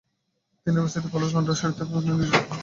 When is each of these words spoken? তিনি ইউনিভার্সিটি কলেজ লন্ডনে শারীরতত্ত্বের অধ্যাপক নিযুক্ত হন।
তিনি 0.63 0.75
ইউনিভার্সিটি 0.75 1.07
কলেজ 1.13 1.29
লন্ডনে 1.35 1.57
শারীরতত্ত্বের 1.59 1.87
অধ্যাপক 1.89 2.17
নিযুক্ত 2.19 2.43
হন। 2.43 2.59